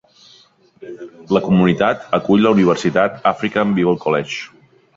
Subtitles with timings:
[1.37, 4.53] La comunitat acull la universitat African Bible College.